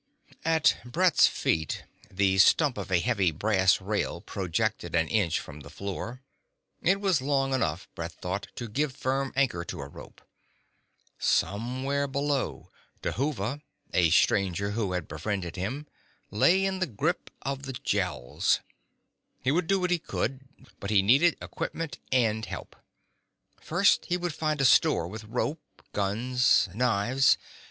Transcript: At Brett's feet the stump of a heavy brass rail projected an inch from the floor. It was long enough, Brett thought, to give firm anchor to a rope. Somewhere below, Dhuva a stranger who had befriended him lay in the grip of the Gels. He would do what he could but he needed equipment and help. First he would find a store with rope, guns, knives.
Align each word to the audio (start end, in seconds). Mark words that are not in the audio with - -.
At 0.45 0.77
Brett's 0.83 1.27
feet 1.27 1.83
the 2.09 2.39
stump 2.39 2.75
of 2.79 2.91
a 2.91 2.99
heavy 3.01 3.29
brass 3.29 3.79
rail 3.79 4.19
projected 4.19 4.95
an 4.95 5.07
inch 5.07 5.39
from 5.39 5.59
the 5.59 5.69
floor. 5.69 6.23
It 6.81 6.99
was 6.99 7.21
long 7.21 7.53
enough, 7.53 7.87
Brett 7.93 8.13
thought, 8.13 8.47
to 8.55 8.67
give 8.67 8.95
firm 8.95 9.31
anchor 9.35 9.63
to 9.65 9.79
a 9.79 9.87
rope. 9.87 10.23
Somewhere 11.19 12.07
below, 12.07 12.71
Dhuva 13.03 13.61
a 13.93 14.09
stranger 14.09 14.71
who 14.71 14.93
had 14.93 15.07
befriended 15.07 15.55
him 15.55 15.85
lay 16.31 16.65
in 16.65 16.79
the 16.79 16.87
grip 16.87 17.29
of 17.43 17.67
the 17.67 17.73
Gels. 17.73 18.59
He 19.43 19.51
would 19.51 19.67
do 19.67 19.79
what 19.79 19.91
he 19.91 19.99
could 19.99 20.41
but 20.79 20.89
he 20.89 21.03
needed 21.03 21.37
equipment 21.43 21.99
and 22.11 22.43
help. 22.47 22.75
First 23.61 24.05
he 24.05 24.17
would 24.17 24.33
find 24.33 24.59
a 24.61 24.65
store 24.65 25.07
with 25.07 25.25
rope, 25.25 25.61
guns, 25.93 26.69
knives. 26.73 27.37